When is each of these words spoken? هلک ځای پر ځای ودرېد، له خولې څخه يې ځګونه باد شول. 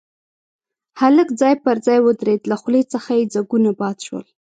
هلک 0.99 1.27
ځای 1.41 1.53
پر 1.63 1.77
ځای 1.85 1.99
ودرېد، 2.01 2.41
له 2.51 2.55
خولې 2.61 2.83
څخه 2.93 3.09
يې 3.17 3.23
ځګونه 3.35 3.69
باد 3.79 3.97
شول. 4.05 4.23